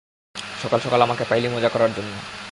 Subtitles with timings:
[0.55, 2.13] সকাল সকাল আমাকে পাইলি মজা করার জন্য!